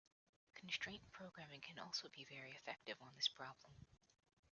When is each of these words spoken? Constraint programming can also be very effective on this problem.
Constraint 0.55 1.11
programming 1.11 1.61
can 1.61 1.77
also 1.77 2.09
be 2.09 2.25
very 2.27 2.53
effective 2.53 2.97
on 3.01 3.13
this 3.15 3.27
problem. 3.27 3.75